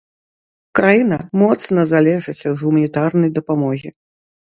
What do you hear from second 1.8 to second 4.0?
залежыць ад гуманітарнай дапамогі.